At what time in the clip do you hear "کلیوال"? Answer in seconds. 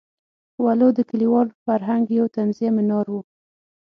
1.09-1.47